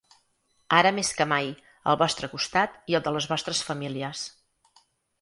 Ara 0.77 0.91
més 0.99 1.11
que 1.19 1.27
mai, 1.33 1.51
al 1.93 1.99
vostre 2.03 2.31
costat 2.33 2.83
i 2.95 3.01
al 3.01 3.07
de 3.09 3.17
les 3.19 3.31
vostres 3.37 3.65
famílies. 3.71 4.29